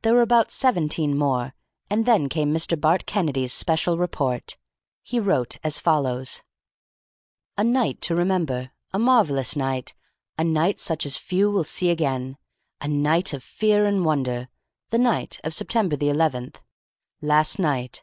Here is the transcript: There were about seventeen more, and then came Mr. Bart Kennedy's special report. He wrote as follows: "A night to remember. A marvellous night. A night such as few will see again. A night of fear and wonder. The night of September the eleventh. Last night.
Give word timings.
There 0.00 0.14
were 0.14 0.22
about 0.22 0.50
seventeen 0.50 1.14
more, 1.14 1.54
and 1.90 2.06
then 2.06 2.30
came 2.30 2.54
Mr. 2.54 2.80
Bart 2.80 3.04
Kennedy's 3.04 3.52
special 3.52 3.98
report. 3.98 4.56
He 5.02 5.20
wrote 5.20 5.58
as 5.62 5.78
follows: 5.78 6.42
"A 7.58 7.62
night 7.62 8.00
to 8.00 8.14
remember. 8.14 8.70
A 8.94 8.98
marvellous 8.98 9.54
night. 9.54 9.92
A 10.38 10.42
night 10.44 10.80
such 10.80 11.04
as 11.04 11.18
few 11.18 11.50
will 11.50 11.64
see 11.64 11.90
again. 11.90 12.38
A 12.80 12.88
night 12.88 13.34
of 13.34 13.44
fear 13.44 13.84
and 13.84 14.06
wonder. 14.06 14.48
The 14.88 14.98
night 15.00 15.38
of 15.44 15.52
September 15.52 15.96
the 15.96 16.08
eleventh. 16.08 16.62
Last 17.20 17.58
night. 17.58 18.02